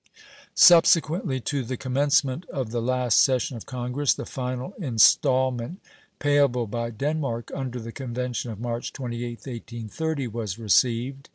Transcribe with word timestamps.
Subsequently 0.55 1.39
to 1.41 1.61
the 1.63 1.77
commencement 1.77 2.49
of 2.49 2.71
the 2.71 2.81
last 2.81 3.19
session 3.19 3.55
of 3.55 3.67
Congress 3.67 4.15
the 4.15 4.25
final 4.25 4.73
installment 4.79 5.79
payable 6.17 6.65
by 6.65 6.89
Denmark 6.89 7.51
under 7.53 7.79
the 7.79 7.91
convention 7.91 8.49
of 8.49 8.59
March 8.59 8.93
28th, 8.93 9.45
1830 9.45 10.27
was 10.29 10.57
received. 10.57 11.29